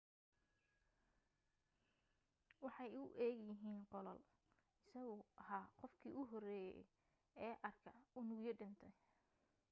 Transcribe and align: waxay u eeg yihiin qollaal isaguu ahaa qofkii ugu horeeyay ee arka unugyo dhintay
waxay 2.63 2.91
u 3.01 3.01
eeg 3.25 3.37
yihiin 3.51 3.81
qollaal 3.91 4.21
isaguu 4.85 5.19
ahaa 5.41 5.65
qofkii 5.79 6.13
ugu 6.21 6.27
horeeyay 6.31 6.87
ee 7.47 7.53
arka 7.69 7.91
unugyo 8.19 8.53
dhintay 8.59 8.93